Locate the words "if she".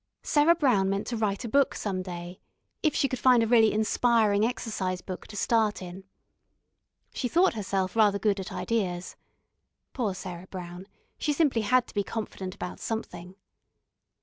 2.81-3.07